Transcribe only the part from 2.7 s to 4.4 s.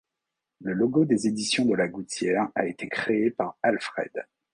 créé par Alfred.